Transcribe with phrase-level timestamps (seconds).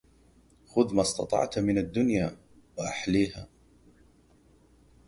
[0.67, 2.37] خذ ما استطعت من الدنيا
[2.77, 3.47] وأحليها